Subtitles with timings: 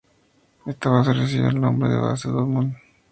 [0.65, 2.81] Esta base recibió el nombre de Base Dumont d'Urville.